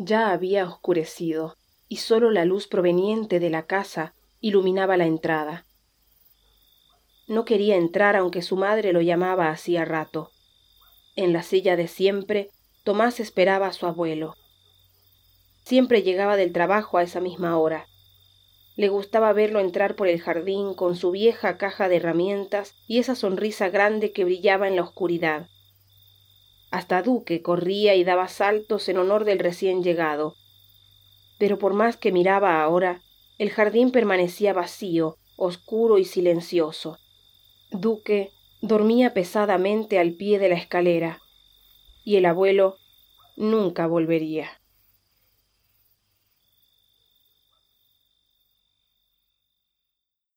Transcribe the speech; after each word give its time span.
Ya 0.00 0.30
había 0.30 0.64
oscurecido, 0.64 1.56
y 1.88 1.96
sólo 1.96 2.30
la 2.30 2.44
luz 2.44 2.68
proveniente 2.68 3.40
de 3.40 3.50
la 3.50 3.66
casa 3.66 4.14
iluminaba 4.40 4.96
la 4.96 5.06
entrada. 5.06 5.66
No 7.26 7.44
quería 7.44 7.74
entrar 7.74 8.14
aunque 8.14 8.40
su 8.40 8.56
madre 8.56 8.92
lo 8.92 9.00
llamaba 9.00 9.50
hacía 9.50 9.84
rato. 9.84 10.30
En 11.16 11.32
la 11.32 11.42
silla 11.42 11.74
de 11.74 11.88
siempre, 11.88 12.50
Tomás 12.84 13.18
esperaba 13.18 13.66
a 13.66 13.72
su 13.72 13.86
abuelo. 13.86 14.36
Siempre 15.64 16.02
llegaba 16.02 16.36
del 16.36 16.52
trabajo 16.52 16.96
a 16.96 17.02
esa 17.02 17.20
misma 17.20 17.58
hora. 17.58 17.88
Le 18.76 18.88
gustaba 18.88 19.32
verlo 19.32 19.58
entrar 19.58 19.96
por 19.96 20.06
el 20.06 20.20
jardín 20.20 20.74
con 20.74 20.94
su 20.94 21.10
vieja 21.10 21.58
caja 21.58 21.88
de 21.88 21.96
herramientas 21.96 22.76
y 22.86 23.00
esa 23.00 23.16
sonrisa 23.16 23.68
grande 23.68 24.12
que 24.12 24.24
brillaba 24.24 24.68
en 24.68 24.76
la 24.76 24.82
oscuridad. 24.82 25.48
Hasta 26.78 27.02
Duque 27.02 27.42
corría 27.42 27.96
y 27.96 28.04
daba 28.04 28.28
saltos 28.28 28.88
en 28.88 28.98
honor 28.98 29.24
del 29.24 29.40
recién 29.40 29.82
llegado. 29.82 30.36
Pero 31.36 31.58
por 31.58 31.74
más 31.74 31.96
que 31.96 32.12
miraba 32.12 32.62
ahora, 32.62 33.02
el 33.36 33.50
jardín 33.50 33.90
permanecía 33.90 34.52
vacío, 34.52 35.16
oscuro 35.36 35.98
y 35.98 36.04
silencioso. 36.04 36.96
Duque 37.72 38.30
dormía 38.60 39.12
pesadamente 39.12 39.98
al 39.98 40.12
pie 40.12 40.38
de 40.38 40.50
la 40.50 40.54
escalera, 40.54 41.20
y 42.04 42.14
el 42.14 42.26
abuelo 42.26 42.76
nunca 43.34 43.88
volvería. 43.88 44.48